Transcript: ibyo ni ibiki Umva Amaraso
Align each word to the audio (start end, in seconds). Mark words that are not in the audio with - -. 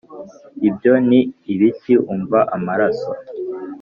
ibyo 0.69 0.93
ni 1.09 1.19
ibiki 1.53 1.93
Umva 2.13 2.39
Amaraso 2.55 3.11